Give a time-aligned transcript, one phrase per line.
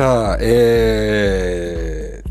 [0.00, 2.22] さあ、え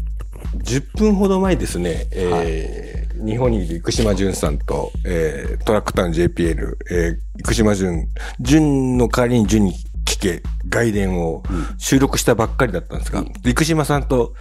[0.55, 8.07] ー、10分ほど前ですね、えー日本にいる生島淳さんと、えー、トラックタウン JPL、えー、生島淳、
[8.39, 9.73] 淳の代わりに淳に
[10.05, 11.43] 聞け、外伝を
[11.77, 14.33] 収録したばっかりだったんですが、生島さんと、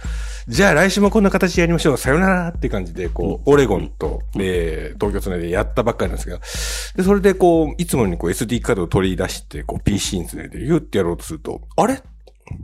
[0.47, 1.97] じゃあ来週もこんな形でやりましょう。
[1.97, 6.39] さよならって感じで、こう、オレゴンと、えー、東京つないでやったばっかりなんですが、
[6.95, 12.01] で、それでこう、いつもにこう SD カードを取り出して、こう PC につないで、言ってやろうとすると、あれ？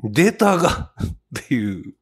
[0.03, 0.91] データが
[1.39, 1.95] っていう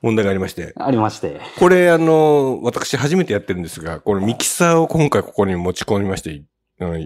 [0.00, 0.72] 問題がありまして。
[0.76, 1.40] ありまして。
[1.58, 6.42] これあの、私初めてやってるんですが、このミキサーを今回ここに持ち込みまして、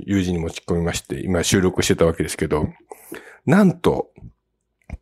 [0.06, 2.69] 友人に持ち込みまして、今収録してたわけですけど、
[3.45, 4.11] なんと、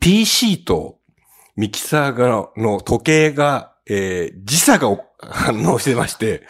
[0.00, 0.98] PC と
[1.56, 6.46] ミキサーがの時計が、えー時差がお反応してまして、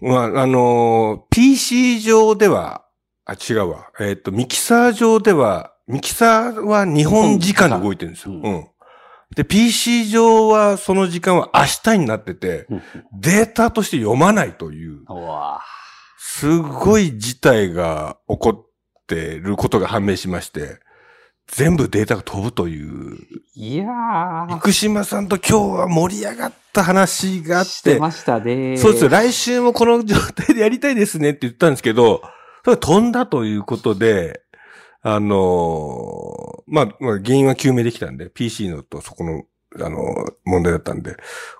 [0.00, 2.84] まあ、あの、PC 上では、
[3.24, 3.90] あ、違うわ。
[4.00, 8.34] えっ、と、ミキサー上では、ミキサーは日本時間で動いてるんですよ。
[8.34, 8.68] うんうん。
[9.34, 12.66] で、PC 上はその時間は明日になってて、
[13.12, 15.00] データとして読まないという、
[16.18, 20.80] すごい事態が起こってることが判明しまして、
[21.46, 23.16] 全部データが飛ぶという、
[23.54, 24.58] いやー。
[24.58, 28.76] 福島さんと今日は盛り上がった話があっしてて、ましたね。
[28.76, 29.10] そうですよ。
[29.10, 32.20] 来週もこの状態でやりたいですねって言ったんですけど、
[32.64, 34.42] それが飛んだということで、
[35.02, 39.44] あのーまあ、まあ、原因は究明できたんで、PC のとそこの、
[39.84, 41.16] あのー問題だったんで、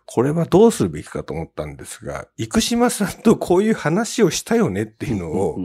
[0.06, 5.58] これはどうするべきかと思ったんですが、生島さんとこういう話をしたよねっていうのを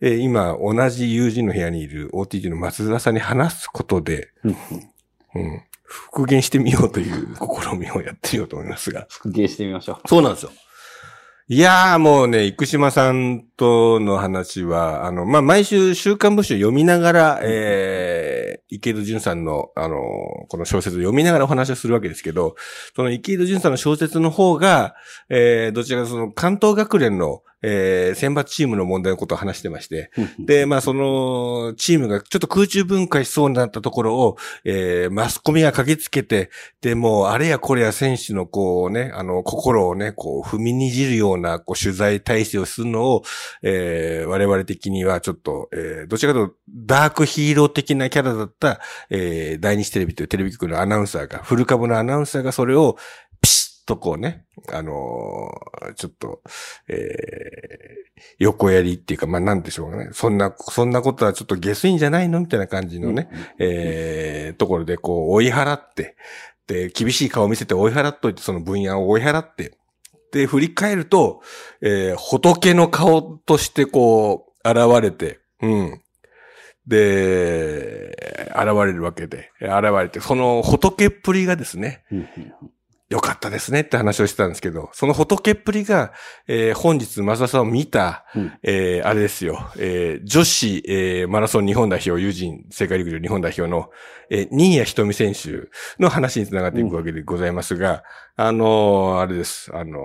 [0.00, 9.06] えー今、同じ友人の部屋にいる OTG の松田さんに話すことで、うん、復元してみようという試みをやってみようと思いますが。
[9.10, 10.08] 復元してみましょう。
[10.08, 10.52] そうなんですよ。
[11.46, 19.98] いやーもうね、生島さんとの話は、あの、まあ、毎週週刊文集読みながら、えー、池戸淳さんの、あの、
[20.48, 22.54] この小説を読みながらお話をするわけですけど、
[22.96, 24.94] その池戸淳さんの小説の方が、
[25.28, 36.50] えー、どちらかその関東学連の、えー、選抜チームの問題のことを話してまして、で、まあ、その、チームがちょっと空中分解しそうになったところを、えー、マスコミが駆けつけて、
[36.82, 43.22] で、もう、あれやこれや選手のこうね、あの、心をね、こう、踏みにじるような、こう、取材体制をするのを、
[43.62, 52.98] えー、我々的にはちょっと、えー、どちらかというと、ダークヒーロー的なキャラだった、えー、大日テレビというテレビ局のアナウンサーが、フル株のアナウンサーがそれを、
[53.84, 56.40] ピシッとこうね、あのーちょっと、
[56.88, 56.96] えー、
[58.38, 60.08] 横やりっていうか、まあ、なんでしょうかね。
[60.12, 62.40] そんな、そんなことはちょっと下水んじゃないの？
[62.40, 63.28] みたいな感じのね、
[63.58, 66.16] えー、ところでこう追い払って、
[66.66, 69.76] で、厳しい顔を見せて追い払っといて、その分野を追い払って、
[70.32, 71.42] で、振り返ると、
[71.82, 76.00] えー、仏の顔としてこう、現れて、うん。
[76.86, 82.26] で、現れるわけで、現れて、その仏っぷりがですね、うんうん
[83.14, 86.12] よかったですねって話をしてたんですけど、その仏っぷりが、
[86.48, 88.52] えー本日、増田さんを見た、うん。
[88.64, 93.90] えーあれですよ、えー女子、えーマラソン日本代表、友人、世界陸上日本代表の、
[94.30, 95.68] えー新谷仁美選手
[96.02, 98.02] の話につながっていくわけでございますが、
[98.34, 99.98] あのーあれです、あの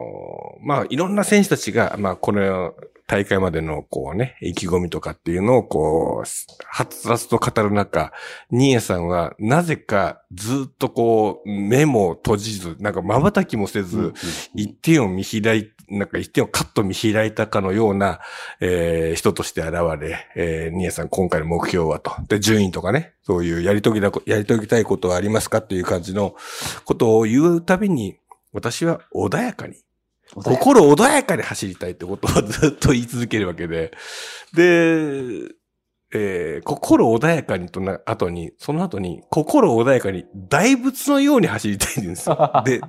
[0.62, 2.76] ーまあ、いろんな選手たちが、まあ、この
[3.10, 6.28] 大会までの、こうね、意気込みとかっていうのを、こう、
[6.68, 8.14] はつらつと語る中、
[8.52, 14.14] 新谷さんは、なぜか、ずっとこう、目も閉じず、なんか瞬きもせず、
[14.54, 18.20] 一点を見開い、なんか一点をカッと見開いたかのような、
[18.62, 22.12] えー人として現れ、えー、ニエさん今回の目標はと。
[22.28, 26.36] で、順位とかね、そういうやり遂げたこ、やり遂げたいことはありますかっていう感じの
[26.86, 28.20] ことを言うたびに、
[28.54, 29.78] 私は穏やかに、
[30.36, 33.92] 心穏やかに走りたいってことをずっと言い続けるわけで、
[34.54, 35.54] で、
[36.12, 42.52] えー心穏やかにとな、後に、その後に、心穏やかに大仏のように走りたいんですよ。
[42.66, 42.84] で、で、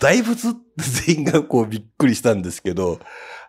[0.00, 0.58] 大仏って
[1.06, 2.98] 全員がこうびっくりしたんですけど、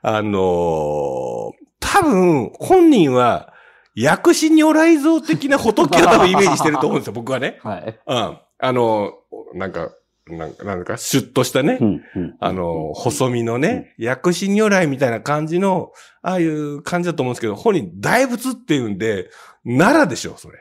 [0.01, 1.51] あのー
[1.85, 3.53] 多分、本人は、
[3.93, 7.59] 薬師如来像的な仏を多分イメージしてると思うんですよ、僕はね。
[7.63, 7.99] はい。
[8.07, 8.37] うん。
[8.57, 9.13] あの、
[9.53, 9.91] なんか、
[10.27, 15.91] なんか、なんか、シュッとしたね、うんうんあの、細身のね、薬師如来みたいな感じの、
[16.21, 19.29] ああいう感じだと思うんですけど、本人大仏って言うんで、
[19.65, 20.59] 奈良でしょ、それ。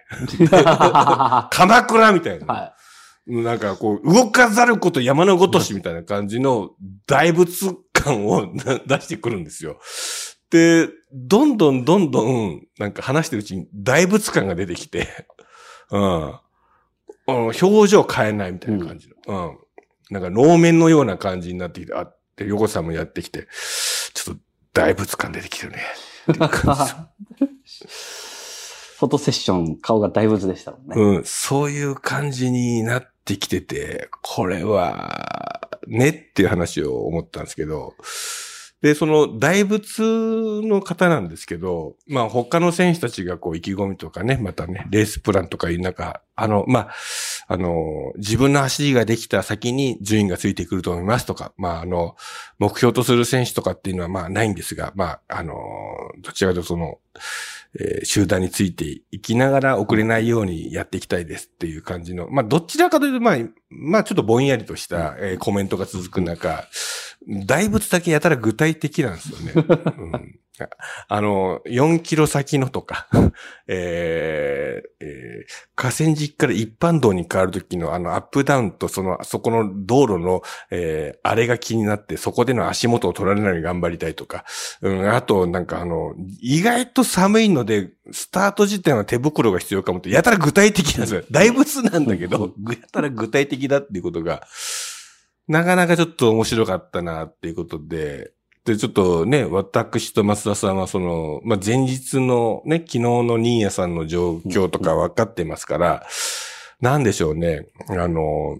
[0.64, 2.74] は 鎌倉みたいな。
[3.28, 3.36] い。
[3.42, 6.70] なんかこう、動かざること山のごとしみたいな感じの
[7.06, 9.78] 大仏感を な出してくるんですよ。
[10.50, 15.06] で、どんどんどんどん、なんか話してるうちに大仏感が出てきて、
[15.90, 16.34] うん。
[17.26, 19.14] 表情変えないみたいな感じの。
[19.26, 19.58] うん。
[20.10, 23.48] なんか能面のような感じになってきて、あって、横さんもやってきて、
[24.14, 24.42] ちょっと
[24.72, 25.82] 大仏感出てきてるね。
[29.02, 30.94] フォトセッション、顔が大仏でしたもんね。
[30.96, 37.94] うん、そういう感じになってきてて、これは、ねっていう話を思ったんですけど、
[38.82, 40.02] で、その大仏
[40.64, 46.90] の方なんですけど、まあ他の選手たちがこう意気込みとかね、またね、レースプランとかいう中、あの、まあ、
[47.46, 52.16] あの、自分の走りができた先に順位がついてくると思いますとか、まああの、
[52.58, 55.54] 目標とする選手とかっていうのはまあないんですが、まあ、あの、
[56.20, 56.98] どちらかというとその、
[57.78, 63.36] えー集団についていきながら遅れないようにやっていきたいですっていう感じの、まあどちらかというと、まあ、
[63.70, 66.66] まあちょっとぼんやりとした、えーコメントが続く中、
[67.28, 69.52] 大仏だけやたら具体的なんですよね。
[69.98, 70.38] うん
[71.08, 73.08] あの、4キロ先のとか、
[73.66, 75.32] えーえー
[75.74, 84.44] 河川敷から一般道に変わるときのあのアップダウンとその、そこの道路の、えーあれが気になって、そこでの足元を取られないように頑張りたいとか、
[84.82, 91.22] うん、あと、なんかあの、意外と寒いので、スタート時点は手袋が必要かもって、やたら具体的なんですよ。
[91.30, 94.46] 大仏なんだけど、ぐやたら具体的だっていうことが、
[95.52, 98.32] なかなかちょっと面白かったなっていうことで、
[98.64, 106.06] で、ちょっとね、私と増田さんはその、まあ、前日のね、昨日の新谷さんの状況とか分かってますから、
[106.80, 108.56] なんでしょうね、あの、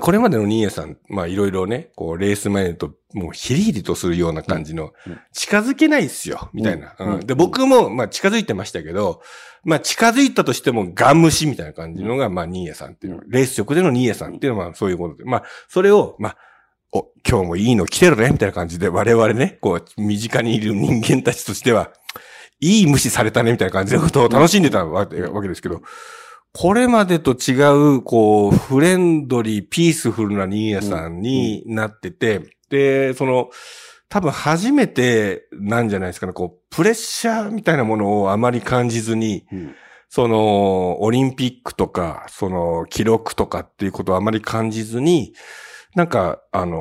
[0.00, 4.92] これまでのニーヤさん、まあいろいろね、こうレース前ともうヒリヒリとするような感じの
[5.32, 6.96] 近づけないっすよ、みたいな。
[6.98, 7.26] うんうん。
[7.26, 9.22] で、僕もまあ近づいてましたけど、
[9.62, 16.36] まあ近づいたとしてもガン虫みたいな感じのが、まあニーヤさんっていうの、レース直でのニーヤさんっていうのはまあそういうことで、まあそれを、まあ、
[16.92, 21.92] お、今日もいいの来てるねみたいな感じで、我々ね、こう、身近にいる人間たちとしては、
[22.60, 25.82] いい無視されたねみたいな感じのことを楽しんでたわけですけど、
[26.58, 27.52] これまでと違
[27.96, 33.50] う、こう、フレンドリー、ピースフルなニーヤさんになってて、で、その、
[34.08, 39.74] 多分初めてなんじゃないですかね、こう、プレッシャーみたいなものをあまり感じずに、うん。
[40.08, 45.34] その、オリンピックとか、その、記録とかっていうことをあまり感じずに、
[45.94, 46.80] なんか、あの、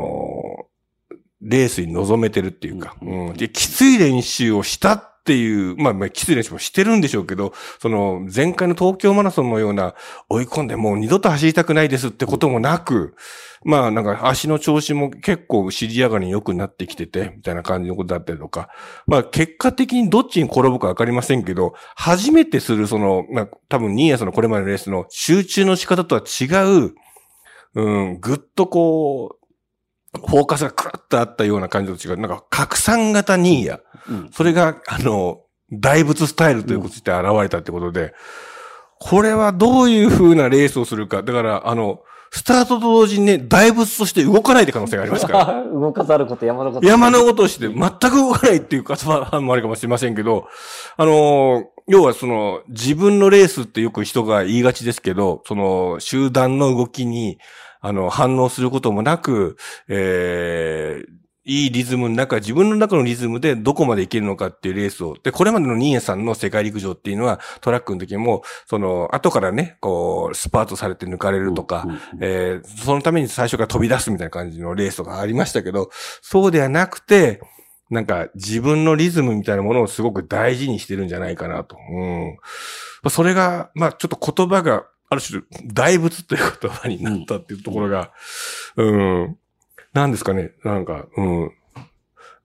[1.41, 3.27] レースに臨めてるっていうか、うん。
[3.27, 3.33] うん。
[3.33, 7.51] で、きつい練習をしたっていう、まあ、まあ、きつい練習もしてるんでしょうけど、
[7.81, 9.95] その、前回の東京マラソンのような、
[10.29, 13.15] 追い込んでもう二度と走りたくないですってこともなく、
[13.63, 18.69] まあ、なんか足の調子も結構尻上がりに良くなってきてて、みたいな感じのことだったりとか、
[19.07, 26.93] まあ、結果的にどっちに転ぶかわかりませんけど、初めてするその、まあ、多分、ニーヤさんのこれまでのレースの集中の仕方とは違う、
[27.73, 29.45] うん、ぐっとこう、
[30.19, 33.79] フォーカスがクラッとあったような感じと違う、なんか拡散型ニーヤ。
[34.09, 35.41] うんそれが、あの、
[35.71, 38.13] 大仏スタイルということとして現れたってことで、
[38.99, 41.23] これはどういう風なレースをするか。
[41.23, 45.63] だから、あの、スタートと同時にね、大仏として動かないって可能性がありますから。
[45.71, 46.85] 動かざること山のこと。
[46.87, 49.07] 山のことをして全く動かないっていう方
[49.41, 50.47] もあるかもしれませんけど、
[50.97, 57.37] あの、要はその、自分のレースってよく人が言いがちですけど、その、集団の動きに、
[57.79, 65.15] あの、反応することもなく、えーいいリズムの中、自分の中のリズムでどこまでいけるのかっていうレースを。
[65.21, 71.87] で、これまでのニーヤさんの世界陸上っていうのは、トラックの時も、その、後からね、こう、スパートされて抜かれるとか、
[72.19, 75.89] えーそのために最初から飛び出すみたいな感じのレースとかありましたけど、
[76.21, 77.41] そうではなくて、
[77.91, 81.77] なんか自分のリズムみたいなものをすごく大事にしてるんじゃないかなと。
[81.91, 82.37] うん。
[83.03, 88.11] まあそれが、まあちょっと言葉が、ある種、大仏という言葉になったっていうところが、
[88.75, 89.37] うん。
[89.95, 91.51] なんですかね、なんか、うん。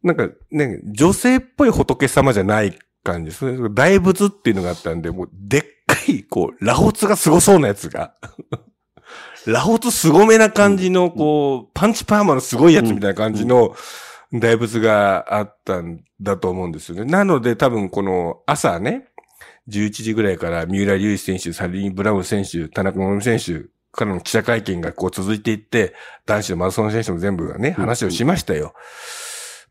[0.04, 3.69] なんかね、女性っぽい仏様じゃない感じですね。
[3.73, 8.14] 大仏っていうのがあったんで、もうでっかい、こう、ラホツが凄そうなやつが。
[9.47, 13.75] ラホツ凄めな感じの、こう、パンチパーマのすごいやつみたいな感じの
[14.33, 17.04] 大仏があったんだと思うんですよね。
[17.04, 19.09] なので多分この朝ね、
[19.69, 25.94] 11時ぐらいから三浦龍一選手、サリー・ブラウン選手、田中桃美選手からの記者会見がこう続いていって、
[26.26, 28.75] 男子のマラソン選手も全部がね、話をしましたよ。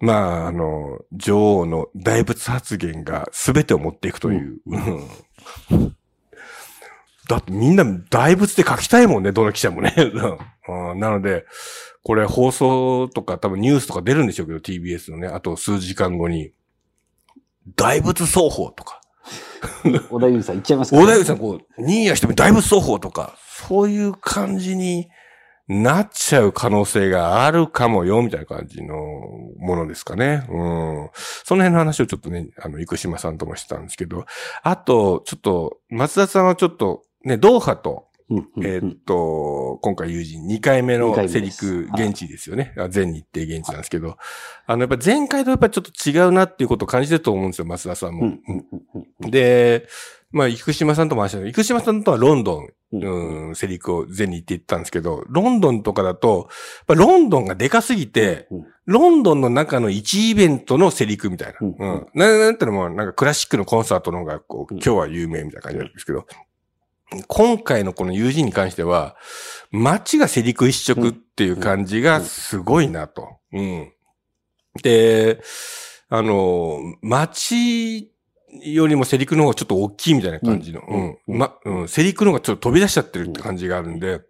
[0.01, 4.59] まあ、あの、女王の大仏発言が全てを持っていくという。
[4.65, 5.95] うん。
[7.27, 9.93] だってみんな大仏で書きたいもんね、どの記者もね。
[10.67, 10.99] うん。
[10.99, 11.45] なので、
[12.03, 16.53] これ放送とか多分ニュースとか出るんでしょうけど、TBS のね、あと数時間後に、
[17.75, 19.01] 大仏奏法とか、
[20.09, 25.09] 小田裕二さん言っちゃいますか大田口さんこう、ニーヤしても大仏奏法とか、そういう感じに
[25.67, 28.95] なっちゃう可能性があるかもよ、みたいな感じの
[29.57, 30.45] ものですかね。
[30.49, 31.09] うん。
[31.13, 34.25] その辺の話をちょっとね、あの、生島さんともしてたんですけど、
[34.63, 38.07] あと、ちょっと、松田さんはちょっと、ね、ドーハと、
[38.61, 42.73] えーっと、今回友人2回目のセリク現地ですよね。
[42.77, 44.17] あ全日程現地なんですけど、
[44.67, 48.37] あの、やっぱ前回とやっぱちょっと違うなっていうことを感じてると思うんですよ、松田さんも。
[49.21, 49.87] で、
[50.31, 61.59] まあ、生島さんとも話した生島さんとはロンドン、うんうん、セリクを全日程行ったんですけど、ロンドンとかだと、やっぱロンドンがでかすぎて、うんロンドンの中の1イベントのセリクみたいな。
[61.61, 62.07] うんうん。
[62.15, 66.25] ななんていうのも、なんかクラシックのコンサートの方が、こう、うん今日は有名みたいな感じなんですけど、
[67.27, 69.15] 今回のこの友人に関しては、
[69.69, 73.37] 街がセリク一色っていう感じがすごいなと。
[73.53, 73.93] うん。
[74.81, 75.39] で、
[76.09, 78.11] あの、街
[78.63, 80.81] よりもセリクの方がちょっと大きいみたいな感じの。
[80.81, 81.17] ううんん。
[81.27, 81.87] うんま、うん。
[81.87, 84.21] セリクの方がちょっと飛び出しちゃってるって感じがあるんで、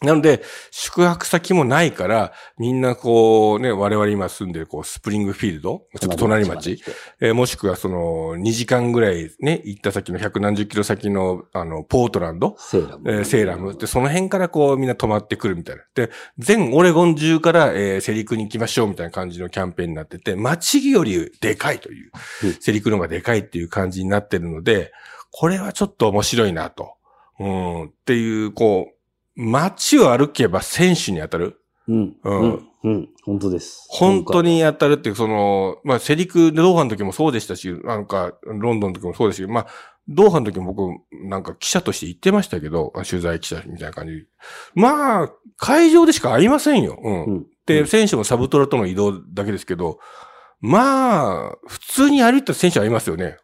[0.00, 6.80] なので、宿泊先もないから、みんなこうね、我々今住んでるこう、スプリングフィールドちょっと隣町
[7.20, 13.10] えーもしくはその、2時間ぐらいね、行った先の百何十キロ先の、あの、ポートランドセーラム。
[13.10, 13.76] えーセーラム。
[13.76, 15.82] で、その辺からこうみんな泊まってくるみたいな。
[15.96, 22.12] で、全オレゴン中から、えーセリクに行きましょうみたいな感じのキャンペーンになってて、街よりでかいという
[22.44, 24.92] うん、セリクの方がでかいっていう感じになってるので、
[25.32, 26.94] これはちょっと面白いなと。
[27.40, 28.97] うん、っていう、こう、
[29.40, 31.60] 街を歩けば選手に当たる？
[31.86, 32.02] うん。
[32.02, 32.68] ううんん。
[32.84, 33.08] うん。
[33.24, 33.86] 本当です。
[33.88, 39.66] 本当に当たるっていう、その、まあ、セリクでドーハの時もそうでしたし、なんか、ロンドンの時もそうですし、まあ、
[40.08, 44.26] ドーハの時も僕、なんか記者として行ってましたけど、取材記者みたいな感じ。
[44.74, 46.98] まあ、会場でしか会いませんよ。
[47.02, 47.24] うん。
[47.24, 47.46] うん。
[47.64, 49.98] で、選手もサブトラとの移動だけですけど、
[50.60, 53.36] まあ、普通に歩いた選手はいますよね。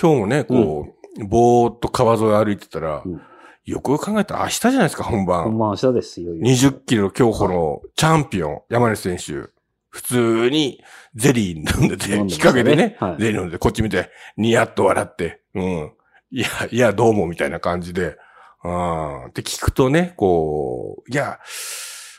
[0.00, 0.86] 今日もね、こ
[1.18, 3.20] う、ぼーっと川沿い歩いてたら、うん
[3.68, 5.44] よく考えたら明日じゃないですか、本番。
[5.44, 6.32] 本番明日ですよ。
[6.34, 9.50] 20キロ競歩のチャンピオン、山根選手。
[9.90, 10.82] 普通に
[11.14, 15.92] ゼリー飲んでて、日陰でね、はいゼリー飲んで、こっち見て、ニヤッと笑って、うん。
[16.30, 18.16] いや、いや、どうも、みたいな感じで、
[18.62, 21.38] あーって聞くとね、こう、いや、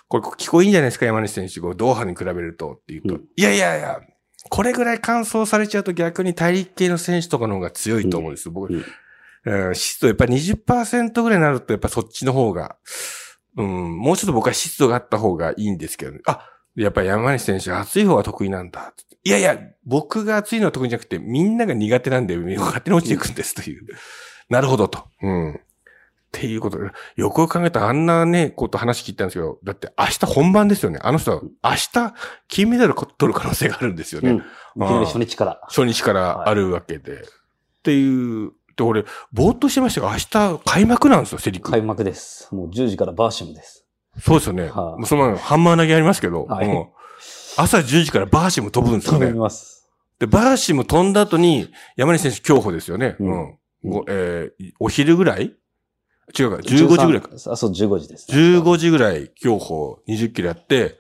[0.08, 1.62] これ聞こえいいんじゃないですか、山根選手。
[1.62, 4.00] こうドーハに比べるとって言うと、うんいやいやいや、
[4.52, 8.52] これぐらい乾燥されちゃうと逆に大陸系の選手とかの方が強いと思うんですよ。
[8.52, 8.86] 僕、
[9.46, 12.76] うんうん湿度やっぱり20%ぐらいになるとやっぱそっちの方が、
[13.58, 18.94] うん、もうちょっと僕は湿度があった方がいいんですけど、ね、あ、やっぱり山西選手暑い方が得意なんだ。
[19.24, 23.86] いやいや、僕が暑いのは得意じゃなくてみんなが苦手なんで勝手に落ちていくんですという。
[24.50, 25.06] なるほどと。
[25.22, 25.56] うん。
[25.56, 25.58] っ
[26.32, 31.00] ていうことで、よく考えたらあんなね、こと話聞いたんですけど、だって明日本番ですよね。
[31.02, 32.14] あの人は明日
[32.48, 34.42] 金メダル取る可能性があるんですよね。
[34.76, 35.06] うん。
[35.06, 35.60] 初日から。
[35.68, 37.14] 初日からあるわけで。
[37.14, 37.26] っ
[37.82, 41.70] ていう、で、俺、ぼーっとしてましたが、明日開幕なんですよ、セリク。
[41.72, 42.48] 開幕です。
[42.54, 43.86] もう10時からバーシムです。
[44.22, 44.64] そうですよね。
[44.64, 47.00] はいもうその前ハンマー投げありますけど、はいもう
[47.62, 49.40] 朝10時からバーシム飛ぶんですよ頼みね。
[49.40, 49.88] ます。
[50.20, 53.16] で、バーシム飛んだ後に、山西選手競歩ですよね。
[53.20, 53.24] う。
[53.24, 53.56] うんん
[53.86, 55.56] ごえーお昼ぐらい？
[56.38, 57.30] 違うか、15時ぐらいか。
[57.30, 61.00] 13あ、そう、15時です、15時ぐらい競歩20キロやって、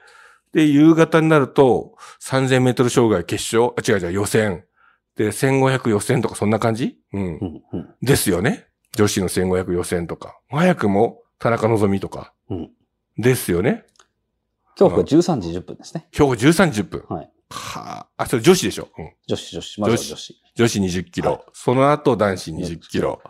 [0.54, 4.66] で、夕方になると3000メートル障害決勝、あ、違う違う、予選。
[5.16, 6.98] で、1500予選とかそんな感じ？
[7.14, 7.28] うんう。
[7.28, 7.64] ん。
[7.74, 7.96] うん。
[8.02, 8.68] ですよね。
[8.96, 10.40] 女子の1500予選とか。
[10.50, 12.34] 早くも田中希実とか。
[12.50, 12.70] うん
[13.18, 13.86] ですよね。
[14.80, 16.08] 今日は13時10分ですね。
[16.18, 17.06] 今日13時10分。
[17.10, 17.32] はい。
[17.50, 18.88] はあ、あ、それ女子でしょ？
[18.98, 19.12] うん。
[19.28, 19.82] 女子、女子。
[19.82, 20.42] まずは女子。
[20.56, 21.32] 女子20キロ。
[21.34, 23.22] はいその後男子20キロ。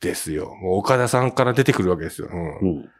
[0.00, 0.54] ですよ。
[0.54, 2.28] もう岡田さんから出てくるわけですよ。
[2.32, 2.58] うん。
[2.58, 2.90] うん。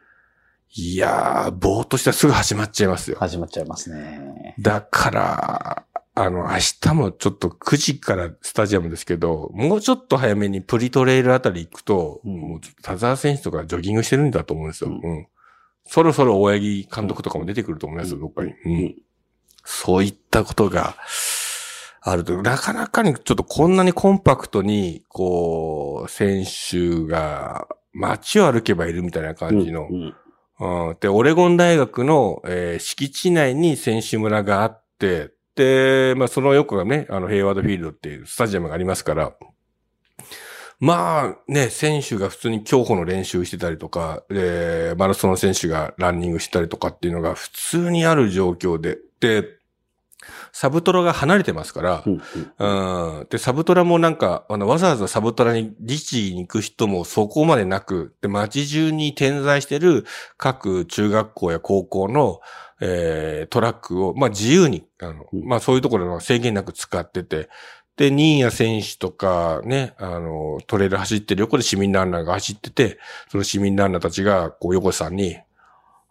[0.75, 3.17] いやー、ぼーっとしたらすぐ始まっちゃいますよ。
[3.19, 4.55] 始まっちゃいますね。
[4.59, 14.91] だから、あの、明日もちょっと9時からスタジアムですけど、もうちょっと早めにプリトレイルあたり行くと、うんもうちょっと田沢選手とかジョギングしてるんだと思うんですよ。
[14.91, 15.27] ううんん。
[15.85, 18.53] そろそろ大八木監督とかも出てくると思いますよ、どっかに。
[18.65, 18.71] うん。
[18.71, 18.95] うん
[19.65, 20.95] そういったことが
[22.01, 39.33] あると、なかなかにちょっとこんなにコンパクトに、こう、選手が街を歩けばいるみたいな感じの、うんうん、で、オレゴン大学の、えー敷地内に選手村があって、で、まあ、その横がね、あの、ヘイワードフィールドっていうスタジアムがありますから、
[40.79, 49.45] まあ、ね、選手が普通に競歩の練習してたりとか、で、マラソンの選手がランニングしたりとかっていうのが普通にある状況で、で、
[50.51, 52.21] サブトラが離れてますからう、ん
[52.59, 53.27] うんうん。
[53.29, 60.05] で、サブトラもなんか、あの、わざわざサブトラに、リチに行く人もそこまでなく、で、街中に点在してる
[60.37, 62.39] 各中学校や高校の、
[62.85, 67.47] えー、トラックを、まあ、自由に、あの、うんまあ、そういうところの制限なく使ってて、
[67.95, 72.99] で、新谷選手とかね、あの、トレイル走ってる横で市民ランナーが走ってて、
[73.29, 75.37] その市民ランナーたちが、こう、横地さんに、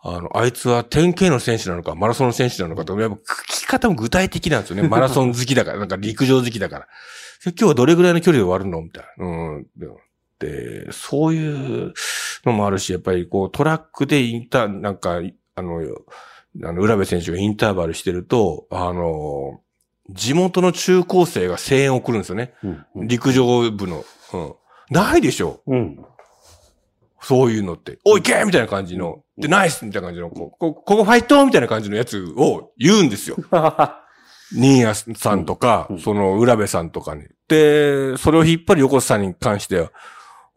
[0.01, 4.83] あの、あいつは点系の選手なのか、マラソンの選手なのかと、やっぱ聞き方も具体的なんですよね。
[4.89, 6.87] マラソン好きだから、なんか陸上好きだから。
[7.45, 8.81] で今日はどれぐらいの距離で終わるの？
[8.81, 9.27] みたいな。
[9.27, 9.67] うん。
[9.77, 9.89] で
[10.39, 11.95] で、そういう
[12.45, 15.21] のもあるし、やっぱりこうトラックでインター、なんか、
[15.55, 15.81] あの、
[16.63, 19.61] あの、浦部選手がインターバルしてると、あの、
[20.11, 22.55] 地元の中高生が声援を送るんですよね。
[22.63, 24.05] うんうん陸上部の。
[24.35, 24.55] うん。
[24.91, 26.05] ないでしょうん。
[27.23, 27.99] そういうのって。
[28.05, 29.23] おいけみたいな感じの。
[29.39, 33.37] で、ナイスみたいな感じの、ここ、ここファイトみたいな感じのやつを言うんですよ。
[34.55, 37.23] ニーヤさんとか、うんその、浦部さんとかに。
[37.49, 39.93] で、それを引っ張る横田さんに関しては、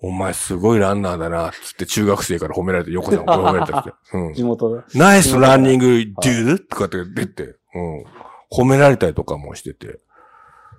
[0.02, 3.94] お前すごいランナーだな、つって中学生から褒められて、横田さんも褒められたりして。
[4.18, 4.84] うん地元だ。
[4.94, 8.04] ナイスランニング、デューとかって出て、うん。
[8.52, 10.00] 褒められたりとかもしてて。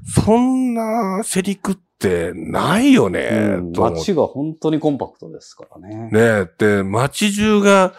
[0.04, 6.11] そんなセリクってないよね、うん街が本当にコンパクトですからね。
[6.11, 7.94] ねえ、で、街中が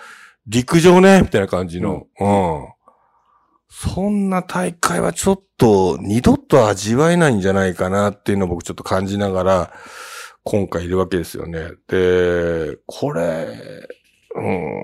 [0.47, 2.67] 陸上ね、みたいな感じの、うん。
[3.69, 9.73] そんな大会はちょっと二度と味わえないんじゃないかなっていうのを僕ちょっと感じながら、
[10.49, 11.71] 今回いるわけですよね。
[11.89, 13.47] で、これ、
[14.35, 14.81] うん。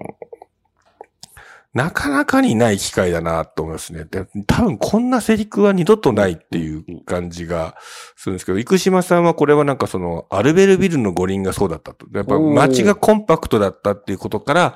[1.74, 4.04] なかなかにない機会だなと思いますね。
[4.04, 7.76] で、多分こんなセリクは二度とないっていう感じが
[8.18, 12.06] するんですけど、生島さんはこれはなんかその、アルベルビルの五輪がそうだったと。
[12.14, 14.74] やっぱ街がコンパクトだったっていうことから、やっ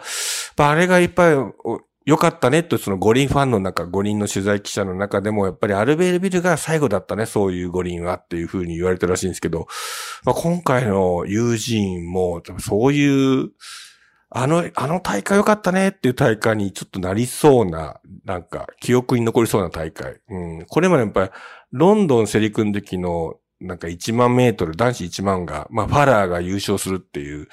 [0.56, 1.54] ぱあれがいっぱいお
[2.08, 9.68] 良かったねと、その五輪ファンの中、五輪の取材記者の中でも、やっぱりアルベールビルが最後だったね、そういう五輪はっていうふうに言われてるらしいんですけど、
[10.24, 13.50] まあ、今回の友人も、そういう、
[14.30, 20.22] あの、あの大会良かったねっていう大会にちょっとなりそうな、なんか、記憶に残りそうな大会。
[20.30, 20.66] うん。
[20.66, 21.30] これまでやっぱり、
[21.74, 27.50] ロンドンセリクの時の、なんか1万メートル、男子1万が、まあ、ファラーが優勝するっていう、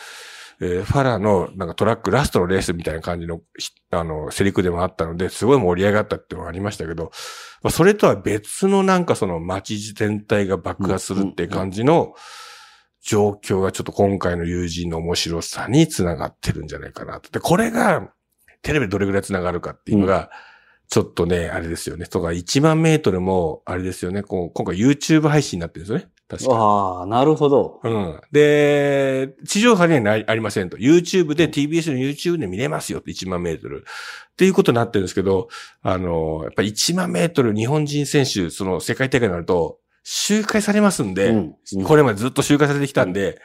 [0.65, 7.11] えーファラーのなんかトラックラストのレースみたいな感じの、しあの、セリクでもあったので、すごい盛り上がったっていうのがありましたけど、
[7.63, 12.15] まあ、それとは別のなんかその街全体が爆発するって感じの
[13.03, 17.31] 状況がちょっと今回の友人の面白さにつながってるんじゃないかなと。
[17.31, 18.09] で、これが
[18.63, 20.31] テレビでどれぐらいつながるかっていうのが、
[20.89, 22.07] ちょっとね、あれですよね。
[22.07, 24.23] とか、1万メートルも、あれですよね。
[24.23, 26.15] こう今回 YouTube 配信になってるんですよね。
[26.29, 26.55] 確か。
[26.55, 27.81] ああ、なるほど。
[27.83, 28.21] うん。
[28.33, 30.77] で、地上波にはないありませんと。
[30.77, 33.85] YouTube で、TBS の YouTube で見れますよって1万メートル。
[34.33, 35.49] っていうことになってるんですけど、
[35.83, 41.37] あの、やっぱり1万メートル日本人選手、その世界大会になると、周回されますんで、うん
[41.73, 43.41] うんこれまでずっと周回されてきたんで、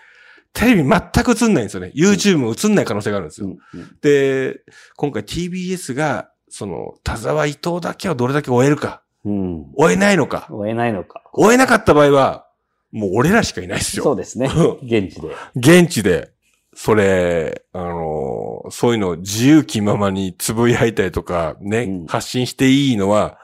[0.54, 1.92] テレビ全く映んないんですよね。
[1.96, 3.48] YouTube も映んない可能性があるんですよ。
[3.48, 4.62] うんうんで、
[4.96, 9.66] 今回 TBS が、その、田沢伊藤だけをどれだけ終えるか、うん。
[9.76, 11.24] 終えないのか、追えないのか。
[11.34, 12.46] 終えなかった場合は、
[12.92, 14.04] もう俺らしかいないですよ。
[14.04, 14.50] そうですね。
[14.54, 15.36] うん現地で。
[15.56, 16.32] 現地で、
[16.74, 23.40] それ、あのーそういうのを自由気ままにつぶやいたりとか、ね、うん発信していいのは、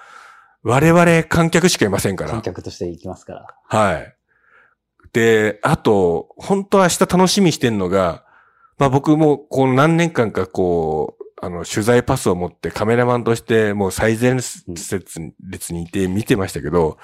[0.62, 2.42] 我々観客しかいませんから観。
[2.42, 3.48] 客として行きますから。
[3.68, 4.16] はい。
[5.14, 8.24] で、あと、本当は明日楽しみにしてんのが、
[8.78, 14.64] まあ僕もこの何年間かこう、あの、取材パスを持ってカメラマンとしてもう最前列
[15.42, 16.98] 列にいて見てましたけど、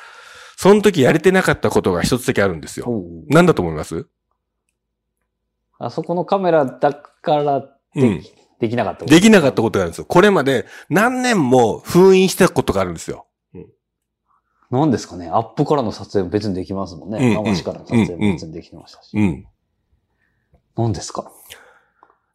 [0.57, 2.85] その時やれてなかったことが一つだけあるんですよ。
[2.87, 4.07] うん何だと思います？
[5.79, 8.23] あそこのカメラだからで,、うん
[8.59, 9.11] できなかったこと？
[9.15, 10.05] できなかったことがあるんですよ。
[10.05, 13.25] これまで何年も封印したことがあるんですよ。
[14.69, 17.17] なんですかねアップからの撮影も別にできますもんね。
[17.17, 19.17] うんうんからの撮影も別にできてましたし。
[19.17, 19.45] うん。
[20.77, 21.29] 何ですか？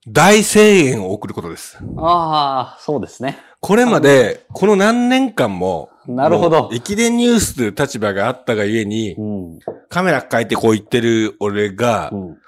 [0.09, 1.79] 大声援を送ることです。
[1.97, 3.39] ああ、そうですね。
[3.61, 9.59] これまで、この何年間も、なるほど駅伝ニュースという立場があったがゆえにう、ん。
[9.89, 12.39] カメラ変えてこう言ってる俺がう、ん。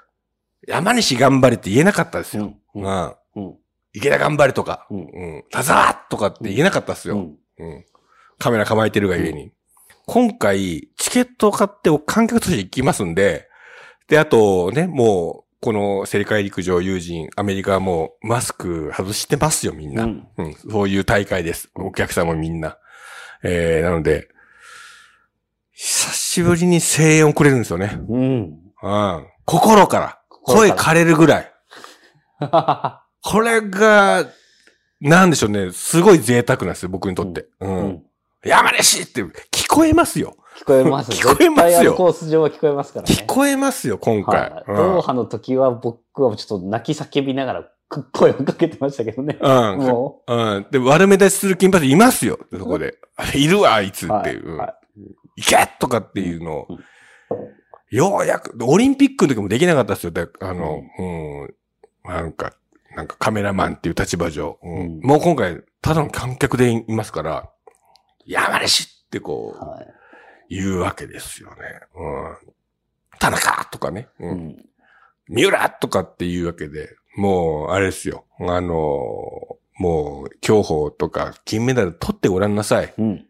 [0.65, 2.53] 山西頑張れって言えなかったですよ。
[2.75, 2.83] うん。
[2.85, 3.11] う。
[3.35, 3.55] うん。
[3.93, 5.43] 池田頑張れとか、ううんん。
[5.51, 7.15] 田沢とかって言えなかったですよ。
[7.15, 7.37] うん。
[7.57, 7.85] うん。
[8.37, 9.51] カメラ構えてるがゆえに。
[10.05, 13.49] 今回、チケットを買って観客として行きますんで、
[14.07, 20.03] で、あとね、もう、この世界陸上友人、アメリカはもうマスク外してますよ、みんな。
[20.03, 21.69] うんうん、そういう大会です。
[21.75, 22.77] お客さんもみんな。
[23.43, 24.29] えー、なので、
[25.73, 27.99] 久しぶりに声援をくれるんですよね。
[28.09, 28.59] うん。
[28.81, 29.27] うん。
[29.45, 30.19] 心から。
[30.29, 31.53] 声枯れるぐらい。
[33.21, 34.25] これが、
[35.01, 35.71] なんでしょうね。
[35.71, 37.47] すごい贅沢なんですよ、僕にとって。
[37.59, 37.79] うん。
[37.79, 38.03] うん
[38.43, 40.37] 山西って聞こえますよ。
[40.59, 41.11] 聞こえます。
[41.11, 43.15] 聞こえますよコース上は聞こえますからね。
[43.15, 44.41] 聞こえますよ、今回。
[44.41, 44.63] はい。
[44.67, 47.71] うんドーハの時は僕はちょっと泣き叫びながら
[48.11, 49.37] 声をかけてましたけどね。
[49.39, 49.77] うん。
[49.77, 50.65] もうん。
[50.69, 52.97] で、悪目立ちする金髪いますよ、そこで。
[53.35, 54.09] いるわ、あいつう。
[54.11, 54.57] っていう。
[54.57, 54.75] は
[55.37, 60.11] いけとかっていうのをうん、ようやく、オリンピックの時もできなかったですよ。
[60.11, 61.55] であの、うん、
[62.03, 62.53] なんか、
[62.97, 64.59] なんかカメラマンっていう立場上。
[64.61, 67.49] うんうんもう今回、ただの観客でいますから、
[68.25, 69.98] 山西ってこう、はい
[70.49, 71.55] 言うわけですよね。
[71.95, 72.07] う
[72.47, 72.53] ん。
[73.19, 74.07] 田中とかね。
[74.19, 74.27] う。
[74.27, 74.65] うんん
[75.29, 78.25] 三浦とかっていうわけで、もう、あれですよ。
[78.39, 78.73] あの、
[79.77, 82.93] もう、競歩とか金メダル取ってごらんなさい。
[82.97, 83.25] うん。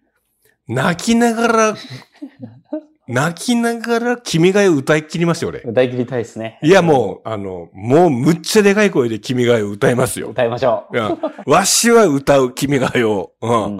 [0.68, 1.76] 泣きながら、
[3.08, 5.62] 泣きながら君が代を歌い切りますよ、俺。
[5.62, 6.60] 歌い切りたいですね。
[6.62, 10.30] いや、もう、あの、もうむっちゃでかい声で君が代を歌いますよ。
[10.30, 13.34] 歌いましょいや、わしは歌う君が代を。
[13.42, 13.52] うう。
[13.52, 13.78] ん。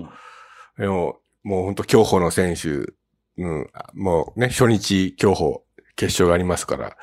[0.80, 0.88] うん。
[0.88, 2.92] もう本当競歩の選手、
[3.40, 5.64] うん、もうね、初日競歩、
[5.96, 6.98] 決勝がありますから、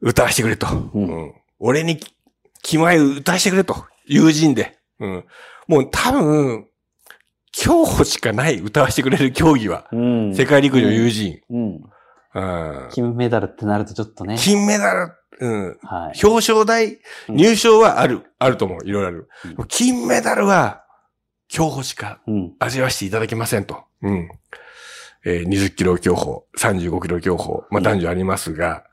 [0.00, 0.66] 歌わしてくれと。
[0.94, 2.00] うんうん俺に、
[2.62, 3.84] 君が代を歌わしてくれと。
[4.06, 4.78] 友人で。
[4.98, 5.24] うん。
[5.68, 6.66] もう多分、
[7.52, 9.86] 競歩しかない歌わしてくれる競技は。
[9.92, 10.34] うん。
[10.34, 11.40] 世界陸上友人。
[11.50, 11.80] うん。
[12.32, 14.36] うん金メダルってなるとちょっとね。
[14.38, 15.78] 金メダル、うん。
[15.82, 16.20] はい。
[16.24, 16.98] 表彰台、
[17.28, 18.86] うん入賞はある、あると思う。
[18.86, 19.66] いろいろあるうん。
[19.66, 20.84] 金メダルは、
[21.48, 22.54] 競歩しかうん。
[22.58, 23.84] 味わしていただけませんと。
[24.02, 24.28] うん。
[25.24, 28.84] えー20キロ競歩、35キロ競歩、まあうん男女ありますが、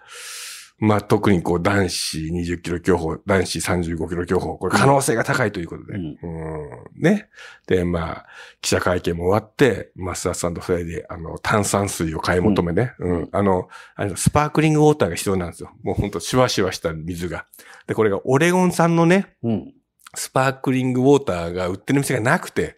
[0.79, 5.93] まあ特にこう男子20キロ競歩、男子35キロ競歩、これ可能性が高いということで。
[5.93, 6.69] ううんん。
[7.01, 7.29] ね。
[7.65, 8.25] で、まあ、
[8.61, 12.93] 記者会見も終わって、マスターさんと二人で、あの、炭酸水を買い求めね。
[12.99, 13.29] うん。
[13.31, 15.71] あの、あのスパークリングウォーターが必要なんですよ。
[15.81, 17.47] もうほんとシュワシュワした水が。
[17.87, 19.73] で、これがオレゴン産のね、うん。
[20.13, 22.75] スパークリングウォーターが売ってる店がなくて、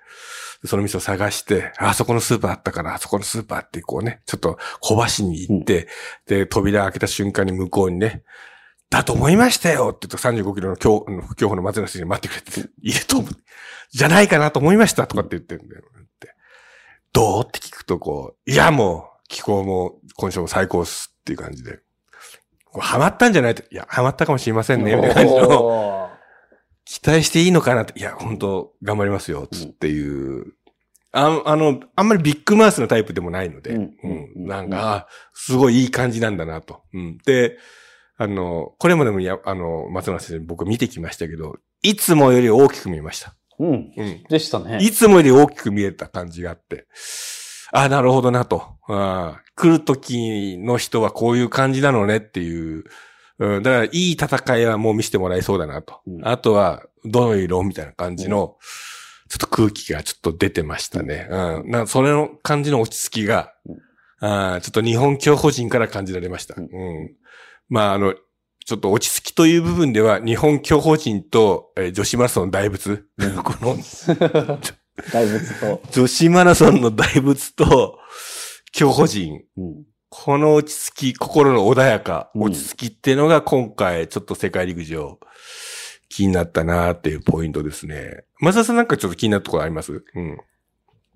[0.65, 5.87] その店を探して、あそこのスーパーあったから、あそこのスーパーってこうね、ちょっと小橋に行って、
[6.27, 8.23] で、扉開けた瞬間に向こうにね、
[8.89, 11.05] だと思いましたよって言うと35キロの競
[11.49, 13.31] 歩の松梨に待ってくれて、いると思う。
[13.91, 15.83] じゃないかなと思いましたとかって言ってるんだよ。
[15.99, 16.33] って
[17.13, 21.79] どうって聞くとこう、いやもう、気候も今週も最高っすっていう感じで。
[22.65, 25.98] こうハマったんじゃないって、いや、ハマったかもしれませんね、みたいな感じの。
[26.89, 30.53] 期待していいのかなって、いや、本当頑張りますよ、つっていう。
[31.11, 36.81] ああの、あんまりビッグマウスのタイプでもないので、ううんんうんなんか、あすごいいい感じなんだなと。
[36.91, 37.59] うん、で、
[38.17, 43.35] あの、これまでもや、あの、松村先生僕見てきましたけど、いつもより大きく見えました。
[43.59, 43.93] うん。
[43.95, 44.23] うん。
[44.27, 44.79] でしたね。
[44.81, 46.87] いつもより大きく見えた感じがあって、
[47.71, 48.63] あなるほどなと。
[48.87, 52.85] あ来る時の人はこういう感じなのねっていう、
[53.39, 56.01] うん、だからいい戦いはもう見せてもらえそうだなと。
[56.05, 58.57] うんあとは、どの色みたいな感じの、
[59.29, 61.27] ちょっと空気がちょっと出てましたね。
[61.29, 61.69] うん。
[61.71, 63.53] なそれの感じの落ち着きが、
[64.21, 66.55] あーちょっと日本競歩人から感じられました。
[66.55, 67.15] ううんん。
[67.69, 68.13] まあ、あの、
[68.65, 73.05] ちょっと落ち着きという部分では、日本競歩人と、えー女子マラソンの大仏、
[73.43, 73.77] この
[75.13, 75.81] 大仏と。
[75.91, 77.97] 女子マラソンの大仏と、
[78.73, 79.41] 競歩人。
[79.57, 79.85] うん。
[80.09, 85.19] この落ち着き、心の穏やか、うん落ち着きっていうのが今回、ちょっと世界陸上、
[86.09, 88.23] 気になったなっていうポイントですね。
[88.39, 90.03] 松田さんなんかちょっと気になったところあります？
[90.15, 90.37] うん。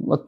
[0.05, 0.27] ま、こ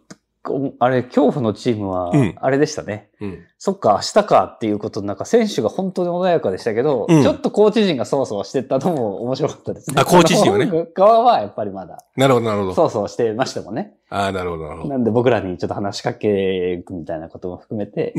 [0.80, 3.10] あれ、恐怖のチームはうん、あれでしたね。
[3.20, 3.44] うん。
[3.58, 9.96] そっか、明日かっていうことで、なんか選手が本当に穏やかでしたけど、うんちょっとコーチ陣がそわそわしてたのも面白かったですね。
[10.00, 12.74] あコーチ陣はね側はやっぱりまだ、なるほど、なるほど。
[12.76, 13.96] そわそわしてましたもんね。
[14.10, 14.90] ああ、なるほど、なるほど。
[14.90, 18.14] なんで僕らにちょっと話しかけるみたいなことも含めて。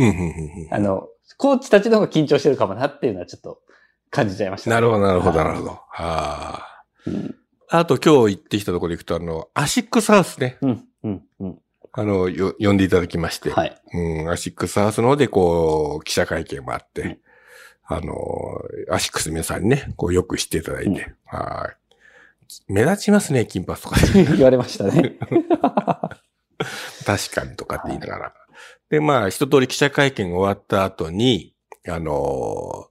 [0.70, 1.08] あの、
[1.38, 3.60] コーチたちの方が緊張してるかもなっていうのはちょっと
[4.10, 5.70] 感じちゃいました、なるほど、なるほど、はいなるほど。
[5.70, 6.82] はあ。
[7.06, 7.34] うん、
[7.68, 10.58] あと今日行ってきたところで行くと、あの、アシックスハウスね。
[10.62, 11.58] うん、うん、うん。
[11.98, 13.50] あの、よ、呼んでいただきまして。
[13.50, 13.82] はい。
[13.94, 17.18] うん、アシックスハウスの方で、こう、記者会見もあって、うん
[17.88, 18.14] あの、
[18.90, 20.98] アシックス皆さんにね、こう、よく知っていただいて、うん
[21.38, 21.76] はい。
[22.68, 24.24] 目立ちますね、金髪とかで。
[24.36, 25.16] 言われましたね。
[27.06, 28.34] 確かにとかって言いながら。
[28.90, 31.54] で、まあ、一通り記者会見が終わった後に、
[31.88, 32.88] あの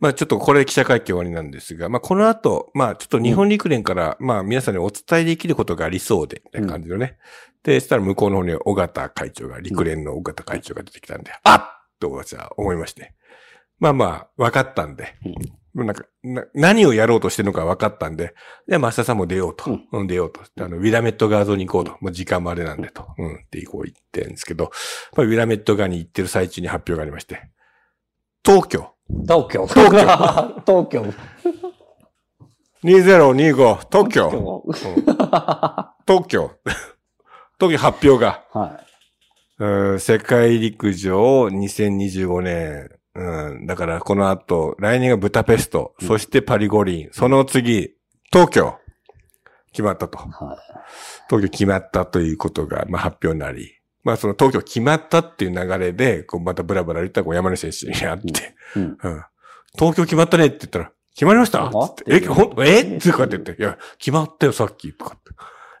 [0.00, 7.16] まあちょっとこれで記者会見終わりなんですが、まあこの後、まあちょっと日本陸連から、まあ皆さんにお伝えできることがありそうで、みたいな感じのね。
[7.64, 13.14] で、そしたら向こうの方に尾形会長が、陸連の尾形会長が出てきたんで、あっと私は思いまして。
[13.78, 15.16] まあまあ、分かったんで、
[15.74, 18.34] なんかな、何をやろうとしてるのか分かったんで、
[18.68, 19.70] じゃあ増田さんも出ようと。
[19.70, 20.40] うんうん、出ようと。
[20.62, 21.92] あの、ウィラメット川沿いに行こうと。
[22.00, 23.08] もう時間もあれなんでと。
[23.18, 24.70] うん、ってこう言ってるんですけど、
[25.16, 27.50] まあ、ウィラメット川に行ってる最中に発表がありまして、
[28.44, 29.66] 東京、東京。
[29.66, 29.98] 東京
[30.66, 31.14] 東京。
[32.84, 34.62] 2025、東京、京。
[34.66, 35.00] 東京、
[36.06, 36.50] 東京
[37.76, 38.80] 発表が、は
[39.58, 46.08] うん世界陸上2025年、うん、だからこの後、来年がブダペスト、うん。
[46.08, 47.94] そしてパリ五輪、その次、
[48.32, 48.76] 東京、
[49.72, 50.18] 決まったと。
[50.18, 50.20] い。
[50.22, 50.58] は
[51.28, 53.72] 東京決まったということが、まあ、発表になり、
[54.02, 58.80] まあその東京決まったっていう流れで、こうまたブラブラ言ったらこう山根選手に会って、い。
[58.80, 58.82] うん。
[58.82, 59.24] うん。
[59.76, 62.04] 東京決まったねって言ったら、決まりましたって。
[62.08, 65.16] え、ほん、えってかって言って、いや、決まったよさっき、とか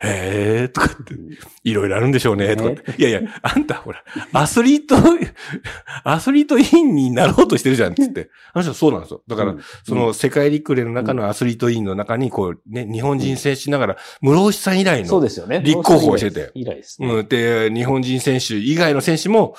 [0.04, 1.30] へーとかってう、ん
[1.64, 2.94] いろいろあるんでしょうね、とかっねて。
[3.00, 4.96] いやいや、あんたほら、アスリート、
[6.04, 8.30] アスリート委員になろうとしてるじゃん、つって。
[8.52, 9.22] あの人はそうなんですよ。
[9.26, 15.60] だから、うんその世界陸連の中のアスリート委員の中に、こうね、日本人選手ながら、室伏さん以来の、そうですよね。
[15.60, 17.08] 立候補をしてて以来ですね。
[17.08, 19.56] うん、で、日本人選手以外の選手も、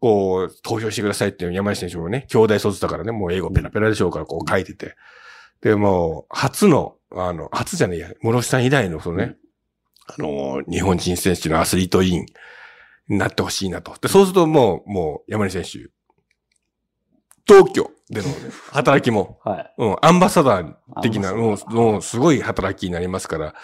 [0.00, 4.96] こう、投票してくださいっていう山西選手もね、兄弟卒だからね、もう英語ペラペラでしょうから、こう書いてて。
[5.62, 9.36] で、もう、初の、あの、初じゃねえや、室伏さん以来の、そのね、
[10.06, 12.26] あの、日本人選手のアスリート委員
[13.08, 13.94] になってほしいなと。
[14.00, 15.90] で、そうするともう、もう、山西選手、
[17.46, 18.28] 東京での
[18.72, 19.74] 働きも、はい。
[19.78, 23.54] うん、アンバサダー的な、もうもうすごい働きになりますから、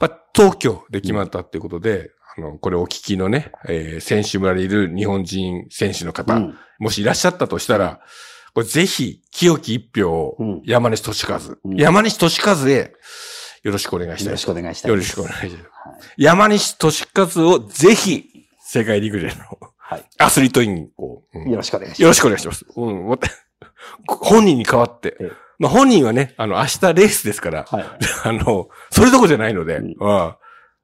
[0.00, 6.54] まあ、東京で決まったっていうことで、あの、これお聞きのね、えー選手村にいる日本人選手の方、うん。
[6.78, 8.00] もしいらっしゃったとしたら、
[8.54, 10.62] これぜひ、清き一票をうん。
[10.64, 11.76] 山西俊和、うん。
[11.76, 12.92] 山西俊和へ
[13.62, 14.26] よろしくお願いしたい。
[14.26, 14.90] よろしくお願いしたい。
[14.90, 15.54] よろしくお願いします。
[15.54, 15.98] はい。
[16.16, 19.44] 山西俊和をぜひ、世界陸連の
[19.76, 20.04] はい。
[20.18, 22.02] アスリート委員にこう、うんよろしくお願いします。
[22.02, 22.64] よろしくお願いします。
[22.76, 23.18] うん。
[24.06, 25.32] 本人に代わってええ。
[25.58, 27.84] まあ本人はね、あの、明日レースですから、はい。
[28.24, 30.34] あの、それどころじゃないので、うんうん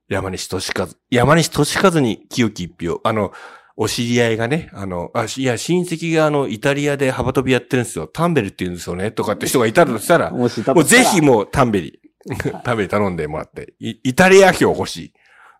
[0.08, 0.88] 山西俊和。
[1.10, 3.00] 山西俊和に清き一票。
[3.02, 3.32] あの、
[3.76, 8.06] お知り合いがね、あの、あ、いや、親戚があの、イタリアで幅跳びやってるんですよ。
[8.06, 9.10] タンベリって言うんですよね。
[9.10, 12.00] とかって人がいたとしたら、もうぜひもうタンベリ、
[12.64, 15.12] タンベリ頼んでもらって、イイタリア票欲しい。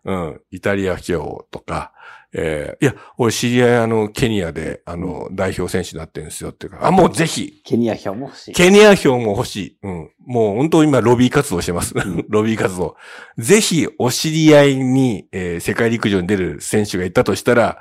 [0.05, 1.91] うん、イタリア票とか、
[2.33, 8.53] えーいや、俺知り合いあの、ケニアで、あの、代表選手になってるんですよっていうか、あ、もうぜひ、ケニア票も欲しい。
[8.53, 9.77] ケニア票も欲しい。
[9.83, 10.11] うん。
[10.25, 11.93] もう本当今ロビー活動してます。
[11.97, 12.95] ん ロビー活動。
[13.37, 17.79] ぜひお知り合いに、えー世界陸上に出る選手がいたとしたら、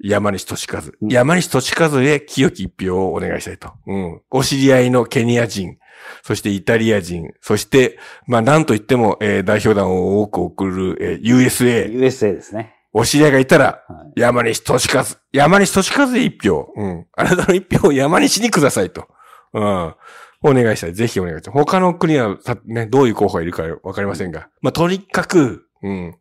[0.00, 0.80] 山西俊和。
[0.80, 3.72] うん山西俊和へ清き一票をお願いしたいと。
[3.86, 4.20] うん。
[4.30, 5.78] お知り合いのケニア人、
[6.22, 12.74] そしてイタリア人、そして、まあなんといっても、えー代表団を多く送る、えー USA、USA ですね。
[12.92, 14.20] お知り合いがいたら、はい。
[14.20, 15.04] 山西俊和。
[15.32, 16.72] 山西俊和へ一票。
[16.74, 17.06] うん。
[17.16, 19.06] あなたの一票を山西にくださいと。
[19.52, 19.94] うん。
[20.42, 20.94] お願いしたい。
[20.94, 21.54] ぜひお願いしたい。
[21.54, 24.48] 他の国はさ、ね、どういう候補がいるかわかりませんが。
[24.62, 26.16] まあ、とにかく、うん。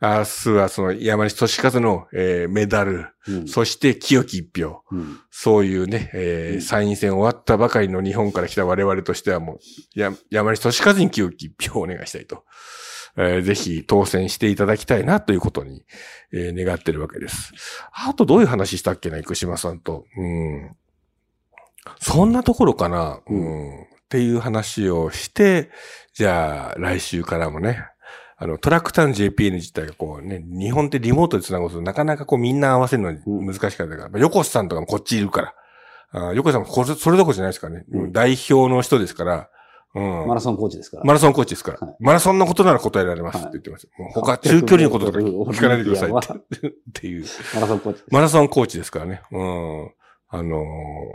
[0.00, 4.82] 明日はその山西俊和の、えーメダル、うんそして清き一票。
[4.90, 12.44] うんそういうね、えーうん参院選終わったばかりの日本から来た我々としてはもう、や山西俊和に清き一票をお願いしたいと。
[13.16, 15.84] えーぜひ当選していただきたいなということに、
[16.32, 17.52] えー願ってるわけです。
[17.92, 20.04] あとどういう話したっけな、生島さんと。
[20.18, 20.76] うん。
[22.00, 23.34] そんなところかな、う。
[23.34, 23.38] う
[23.80, 25.70] んっていう話をして、
[26.12, 27.88] じゃあ来週からもね、
[28.38, 35.54] あの、トラックタウン JPN 自体がこうね、日本ってリモートで繋ぐとなかなかこうみんな合わせるのに難しかったから、まあ横須さんとかもこっちいるから、
[36.28, 39.48] あ横須さんもこれそれどころじゃないですからね、うん代表の人ですから、
[39.94, 40.28] うん。
[40.28, 41.04] マラソンコーチですから。
[41.04, 41.78] マラソンコーチですから。
[41.78, 43.88] はいマラソンのことなら答えられますって言ってます。
[43.98, 47.24] もう他、中距離のこととか聞かないでくださいって っていう。
[47.54, 48.14] マラソンコーチです。
[48.14, 49.22] マラソンコーチですからね。
[49.32, 49.90] うん。
[50.28, 50.58] あの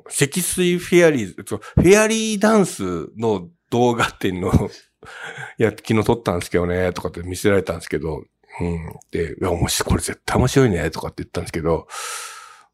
[0.07, 4.69] ー積水フェアリー、そうフェアリーダンスの動画っていうのを、
[5.57, 8.23] いや、昨日撮ったんですけどね、とかって見せられたんですけど、
[8.59, 8.93] うん。
[9.11, 11.87] で、いや、面白い、これ絶対面白いね、とかって言ったんですけど、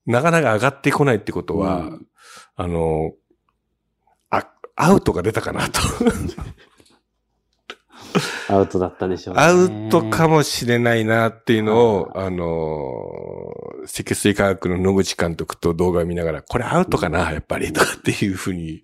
[0.06, 2.08] なかなか上がってこないってことは、うん
[2.56, 3.14] あのー
[4.30, 5.80] あ、アウトが出たかなと。
[8.50, 9.42] アウトだったでしょうね。
[9.42, 18.82] アウトかもしれないなっていうのを、はあのー積水化学の野口監督と動画を見ながら、これアウトかな、やっぱり、とかっていうふうに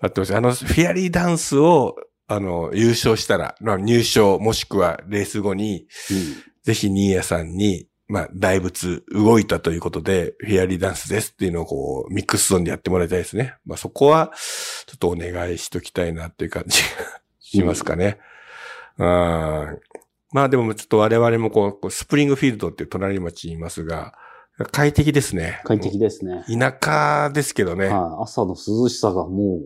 [0.00, 0.36] なってます。
[0.36, 1.96] あの、フェアリーダンスを、
[2.28, 5.86] あの、優勝したら、まあ、入賞、もしくはレース後に、
[6.62, 13.54] ぜひ新谷さんに、まあ、大仏動いたということで、フェアリーダンスですっていうのをこう、ミックスゾーンでやってもらいたいですね。
[13.64, 14.32] まあ、そこは、
[14.86, 16.86] ちょっとお願いしときたいなっていう感じが
[17.40, 18.18] しますかね。
[18.98, 19.78] うん
[20.32, 24.14] まあでもちょっと我々もこうスプリングフィールドっていう隣町にいますが、
[24.72, 25.60] 快適ですね。
[25.64, 26.44] 快適ですね。
[26.48, 27.86] 田舎ですけどね。
[27.86, 28.22] はい。
[28.24, 29.60] 朝の涼しさがも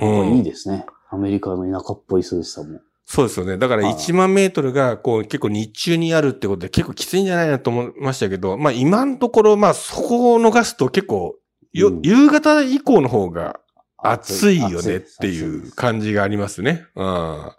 [0.00, 0.84] う、うんいいですね。
[1.10, 2.80] アメリカの田舎っぽい涼しさも。
[3.04, 3.56] そうですよね。
[3.56, 11.36] だからはい1万メートルがこう結構日中にあるってことで結構きついんじゃないなと思いましたけど、まあ今のところまあそこを逃すと結構、
[11.72, 13.60] ようん夕方以降の方が
[13.98, 16.86] 暑いよねって暑いう感じがありますね。
[16.96, 17.52] うん。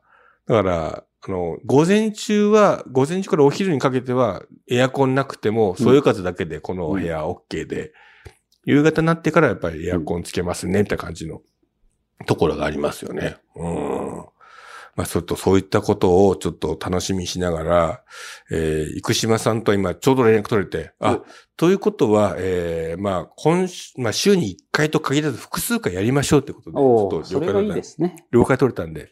[0.48, 7.92] だから、あの、午前中は、午前中からお昼にかけてはエアコンなくても、そよ風だけでこの部屋 OK で、
[8.66, 11.42] 夕方になってからやっぱりエアコンつけますねって感じの
[12.26, 13.38] ところがありますよね。
[13.56, 14.26] うん。
[14.98, 18.04] まあ、ちょっとそういったことをちょっと楽しみにしながら、
[18.50, 21.20] えー、生島さんと今ちょうど連絡取れて、あ、
[21.56, 28.26] ということは、えー、まあ、今週、まあ、週に1回と限らず複数回やりましょうってことで、ちょっと了解取れたですね。
[28.32, 29.12] 了解取れたんで、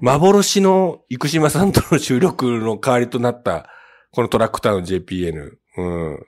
[0.00, 3.68] 幻の生島さんとの収録の代わりとなった、
[4.10, 5.52] このトラックタウン JPN。
[5.76, 6.26] うん。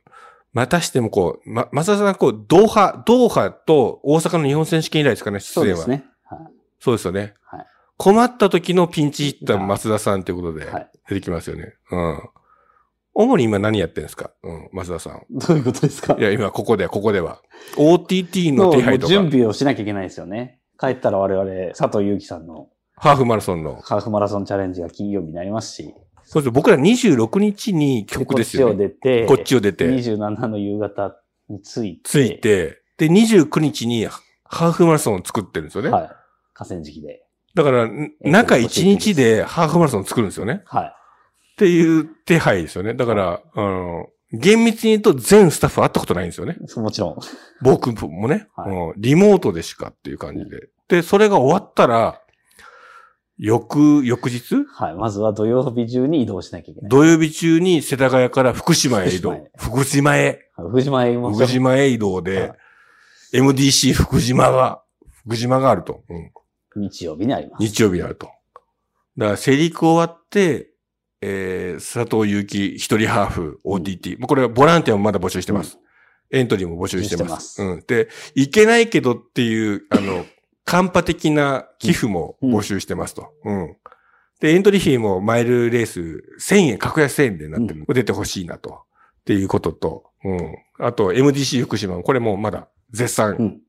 [0.55, 5.77] またしてもこう、ま、松田さん、こう、ドーハ、ドーハと大阪の日本選手権以来ですかね、出演は。
[5.77, 6.05] そうですね。
[6.25, 6.39] はい。
[6.81, 7.35] そうですよね。
[7.43, 10.91] はい困った時のピンチヒッター松田さんということではい。
[11.09, 11.75] 出てきますよね。
[11.93, 12.23] うん。
[13.15, 14.33] 主に今何やってるんですか？
[14.43, 15.23] うん、松田さん。
[15.31, 16.17] どういうことですか？
[16.19, 17.41] いや、今ここで、ここでは。
[17.77, 20.59] OTT の手配とか、準備をしなきゃいけないですよね。
[20.77, 23.77] 帰ったら我々、佐藤祐樹さんのハーフマラソンの。
[23.77, 26.51] ハーフマラソンチャレンジが金曜日になりますし、そうです。
[26.51, 28.89] 僕ら26日に曲ですよ、こっちをね。
[28.89, 31.17] 出て、こっちを出て、27の夕方
[31.49, 34.07] に着いて、ついて、で、29日に
[34.45, 35.91] ハーフマラソンを作ってるんですよね。
[35.91, 36.11] はい。
[36.53, 37.23] 河川敷で。
[37.55, 37.89] だから、
[38.21, 40.63] 中1日でハーフマラソンを作るんですよね。
[40.67, 40.85] はい。
[40.87, 40.91] っ
[41.57, 42.95] ていう手配ですよね。
[42.95, 46.57] だから、あの、厳密に言うと全スタッフ会ったことないんですよね。
[46.77, 47.19] もちろん。
[47.63, 50.69] 僕もね、はいうんリモートでしかっていう感じで。
[50.89, 52.21] で、それが終わったら、
[53.39, 54.65] 翌、翌日？
[54.73, 54.95] はい。
[54.95, 56.91] まずは土曜日中に移動しなきゃいけない。
[56.91, 60.51] 土曜日中に世田谷から福島へ移動福島へ。
[60.57, 61.17] 福島へ。
[61.17, 62.53] はい福島へ移動はで
[63.33, 64.83] い、MDC 福島が、
[65.25, 66.03] 福島があると。
[66.09, 66.31] うん
[66.77, 67.63] 日曜日にあります。
[67.63, 68.27] 日曜日にあると。
[69.17, 70.71] だから、セリク終わって、
[71.21, 74.19] えー、佐藤祐樹一人ハーフ OTT。
[74.19, 75.79] もうこれはボランティアもまだ募集してます。
[76.31, 77.53] エントリーも募集してます。
[77.53, 77.85] してうん。
[77.87, 80.27] で、いけないけどっていう、あの、
[80.65, 83.33] カンパ的な寄付も募集してますと。
[83.45, 83.77] うん。
[84.41, 88.81] で、エントリー費もマイルレース1000円、格安1000円でなってる、出てほしいなと。
[89.21, 90.57] っていうことと、うん。
[90.79, 93.61] あと、MDC 福島も、これもまだ絶賛、うん。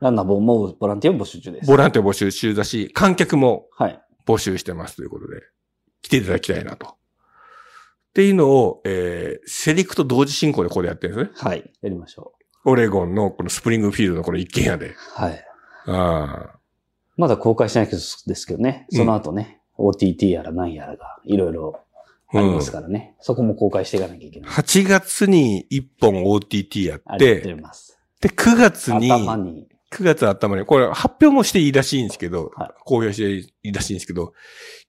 [0.00, 1.66] ランナーももうボランティアを募集中です。
[1.66, 4.00] ボランティア募集中だし、観客もはい。
[4.26, 5.42] 募集してますということで、
[6.02, 6.86] 来ていただきたいなと。
[6.86, 11.50] っていうのを、えー、セリクと同時進行でここでやってるんですね。
[11.50, 11.70] はい。
[11.80, 12.32] やりましょ
[12.64, 14.90] オレゴンのこのスプリングフィールドのこの一軒家で。
[14.90, 14.94] う。
[15.14, 15.44] はい。
[15.86, 16.58] ああ。
[17.16, 18.86] まだ公開してないですけどね。
[18.90, 21.80] その後ね、OTT やら何やらがいろいろ
[22.32, 23.14] ありますからね。
[23.20, 24.50] そこも公開していかなきゃいけない。
[24.50, 27.98] 8月に1本 OTT やって、てます。
[28.20, 34.32] で、9月に、頭に、9月頭に、これ発表もしていいらしいんですけど、はい公表していいらしいんですけど、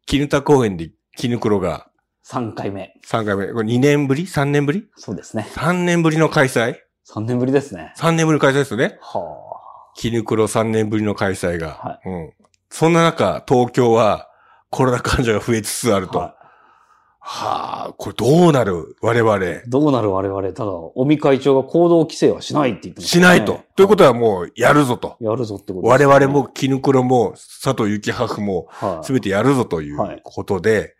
[0.05, 1.89] 絹田公園で絹黒が
[2.25, 2.93] 3回目。
[3.05, 4.87] 3回目、これ2年ぶり ?3 年ぶり？
[4.95, 5.47] そうですね。
[5.51, 6.75] ?3 年ぶりの開催
[7.09, 7.93] ？3年ぶりですね。
[7.97, 8.97] ?3 年ぶりの開催ですよね。
[9.01, 9.50] は
[9.95, 11.69] 絹黒3年ぶりの開催が。
[11.69, 12.33] はうん。
[12.69, 14.29] そんな中、東京は
[14.69, 16.09] コロナ患者が増えつつあるあ。
[16.09, 16.19] と。
[16.19, 16.35] は
[17.23, 18.95] はあ、これどうなる？
[18.99, 19.45] 我々。
[19.45, 19.61] い。
[19.67, 23.59] どうなる我々、ただ、尾身会長が行動規制はしないって言ってましないと。
[23.75, 25.17] ということは、はもうやるぞと。
[25.19, 30.95] やるぞってこと我ですね々も、絹黒も、佐藤幸ハフも、はいすべてやるぞといはいうことで、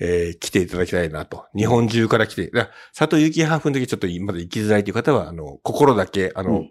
[0.00, 1.46] えー来ていただきたいなと。
[1.56, 6.68] 日本中から来て、だ佐藤幸ハーフの時ちょっとまだ行きづらいという方は、あの、心だけ、あの、うん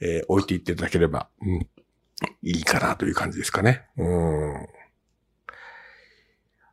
[0.00, 1.60] えー置いていっていただければ、うん、
[2.42, 3.84] いいかなという感じですかね。
[3.96, 4.66] うん。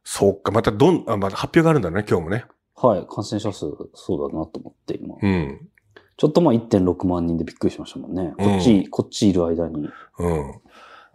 [0.04, 2.46] そうか、またどん、あ、また発表があるんだね、今日もね。
[2.76, 3.06] はい。
[3.08, 5.16] 感染者数、そうだなと思って、今。
[5.22, 5.70] うん。
[6.18, 8.34] ちょっとまあ1.6万人でびっくりしましたもんね。
[8.38, 9.88] こっち、こっちいる間に。
[10.20, 10.62] うん。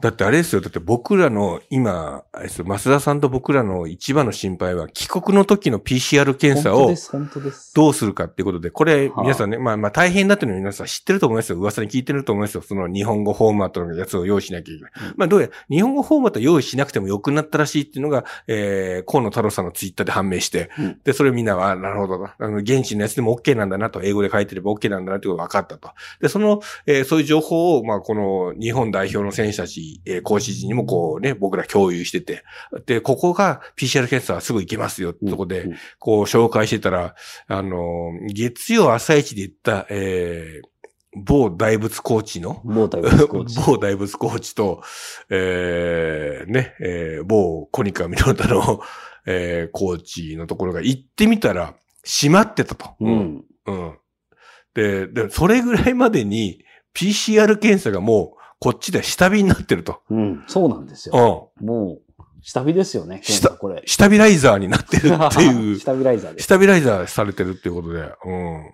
[0.00, 0.60] だってあれですよ。
[0.60, 6.94] だって僕らの今、あれですよ増田さんと僕らの一番の心配は、帰国の時の PCR 検査を。
[7.74, 11.58] どうするかっていうことで、これはあ皆さんね、まあまあ大変だっていうのは皆さん知ってると思いますよ。
[11.58, 12.62] 噂に聞いてると思いますよ。
[12.62, 14.92] その日本語フォーマットのやつを用意しなきゃいけない。
[14.96, 22.34] うんまあどうや、日本語フォーマット用意しなくても良くなったらしいっていうのが、えー、河野太郎さんのツイッターで判明して、うんで、それをみんなは、あなるほどな。
[22.38, 25.90] あの、現地のやつでも OK なんだなと、英語で書いてれば OK なんだなってことが分かったと。
[26.20, 32.44] で、その、えーそういう情報を、まあ、この日本代表の選手たち、えー、講師陣にもこうね、僕ら共有してて、
[32.86, 37.14] で、ここが PCR 検査はすぐ行けますよってとこで、うんこう紹介してたら、
[37.46, 40.74] あの、月曜朝一で言った、えー、
[41.16, 43.58] 某大仏コーチの、某大学コーチ。
[43.64, 44.82] 某大仏コーチと、
[45.30, 48.80] えー、ね、えー、某コニカミノルタの、
[49.26, 52.94] えー、コーチのところが行ってみたら、閉まってたと。
[53.00, 53.44] うん。
[53.66, 53.98] うん。
[54.74, 56.62] で、で、それぐらいまでに
[56.94, 60.00] PCR 検査がもう、こっちで下火になってると。
[60.08, 60.44] うん。
[60.46, 61.50] そうなんですよ。
[61.60, 61.66] うん。
[61.66, 63.20] もう、下火ですよね。
[63.22, 63.82] 下これ。
[63.84, 65.76] スタビライザーになってるっていう。
[65.80, 66.44] 下火ライザーです。
[66.44, 68.10] スタビライザーされてるっていうことで。
[68.24, 68.72] うん。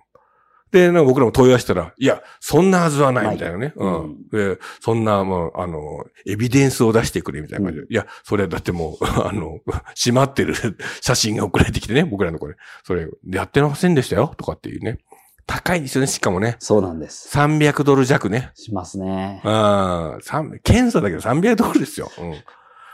[0.71, 3.73] で、なんか僕らも問い合わせたら、いや、そんなはずはないみたいなね。
[3.75, 4.29] うん。
[4.31, 7.87] で、そんな、もう、あの、エビデンスを出してくれみたいな感じで。
[7.89, 9.59] いや、それはだってもう、 あの、
[9.93, 10.53] 閉まってる
[11.01, 12.55] 写真が送られてきてね、僕らのこれ。
[12.85, 14.99] それ、やってませんでしたよ、とかっていうね。
[15.47, 16.55] 高いんですよね、しかもね。
[16.59, 17.29] そうなんです。
[17.37, 18.51] 300ドル弱ね。
[18.55, 19.41] しますね。
[19.43, 22.09] ああ、三検査だけど300ドルですよ。
[22.19, 22.31] うん。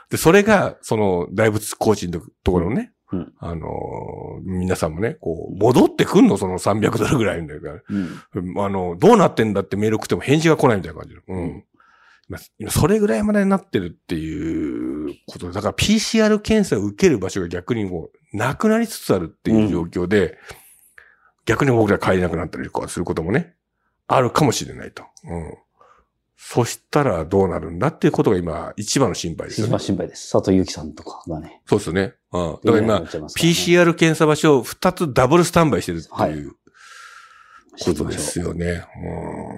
[0.10, 6.38] で、それが、その、大仏コーチのところのね、うんあのー皆さんもね、こう、戻ってくんの？
[6.38, 7.72] その300ドルぐらいみたいな。
[7.72, 8.60] うん。
[8.60, 11.22] あの、どうなってんだってメール送っても返事が来ないみたいな感じで。
[11.28, 11.64] うん。
[12.30, 20.38] まあ、今それぐらいまでになってるっていうことで、だから PCR 検査を受ける場所が逆にもうなくなりつつあるっていう状況で、
[21.48, 23.56] 逆に僕ら帰れなくなったりとかすることもね、
[24.06, 25.04] あるかもしれないと。
[25.24, 25.58] うん。
[26.38, 29.80] そしたらどうなるんだっていうことが今一番の心配ですよね一番。
[29.80, 30.32] 心配です。
[30.32, 31.62] 佐藤祐樹さんとかがね。
[31.66, 32.14] そうですよね。
[32.32, 32.52] うん。
[32.64, 36.52] だから今、PCR PCR 検査場所を2つダブルスタンバイしてるってはいいう
[37.80, 38.86] ことですよね。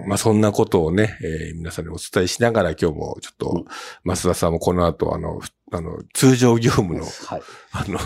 [0.04, 3.66] うん、まあそんなことをね、えー皆さんにお伝えしながら今日もちょっと、
[4.06, 7.42] 増田さんもこの後あの、ふあの、通常業務の、はい。
[7.72, 8.00] あの、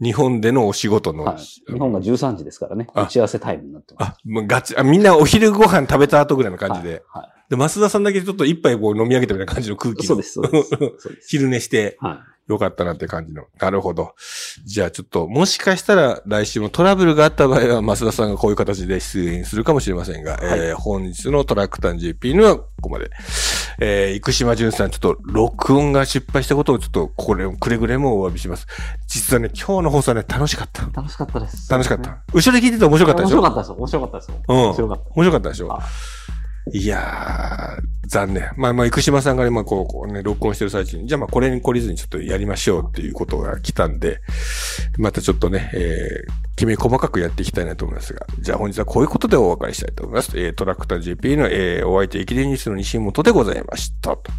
[0.00, 1.36] 日本でのお仕事の、はい。
[1.38, 2.86] 日本が13時ですからね。
[2.94, 4.08] あ打ち合わせタイムになってます。
[4.10, 7.02] あ、もうガチ、あ、みんなお昼ご飯食べた後ぐらいの感じで。
[7.08, 7.22] はい。
[7.22, 9.96] はで、増田さんだけちょっと一杯こう飲み上げたみたいな感じの空い。
[9.96, 10.06] 気の。
[10.06, 10.62] そうです、そうで
[11.00, 11.18] す。
[11.28, 13.44] 昼寝して、はよかったなって感じの。
[13.60, 14.12] なるほど。
[14.64, 23.08] じゃあちょっと、もしかしたら来週もトラブルがあった場合は、増田さんがこういう形で出演するかもしれませんが、はいえー本日のトラックタン GP のはここまで。
[23.82, 28.66] えー、生島淳さん、ちょっと録音が失敗したことをちょっと、これ、くれぐれもお詫びします。
[29.06, 30.82] 実はね、今日の放送はね、楽しかった。
[30.82, 30.86] い。
[30.92, 31.70] 楽しかったです。
[31.70, 32.18] 楽しかった。
[32.34, 33.38] 後ろで聞いてて面白かったでしょ？
[33.38, 33.74] 面白かったですよ。
[33.76, 34.42] 面白かったですよ。
[34.48, 35.02] うん面白かった。
[35.14, 35.72] 面白かったでしょ？
[35.72, 35.80] あ
[36.72, 38.50] いやー、残念。
[38.56, 44.20] まあまあ、生島さんが今こう、こうね、録音してる最中に、じゃあまあこれに懲りずにちょっとやりましょうっていうことが来たんで、
[44.98, 50.38] またちょっとね、えー、きめ細かくやっていきたいなと思いますが、じゃあ本日はこういうことでお別れしたいと思います。
[50.38, 54.16] えー、トラクター JP の、えー、お相手、駅伝ニュースの西本でございました。
[54.16, 54.30] と